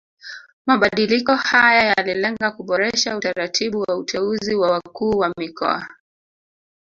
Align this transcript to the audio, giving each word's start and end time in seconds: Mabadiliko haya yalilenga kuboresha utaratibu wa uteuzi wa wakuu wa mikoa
Mabadiliko 0.65 1.35
haya 1.35 1.83
yalilenga 1.83 2.51
kuboresha 2.51 3.17
utaratibu 3.17 3.79
wa 3.87 3.95
uteuzi 3.95 4.55
wa 4.55 4.71
wakuu 4.71 5.17
wa 5.17 5.33
mikoa 5.37 5.87